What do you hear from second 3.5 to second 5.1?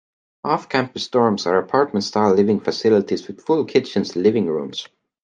kitchens and living rooms.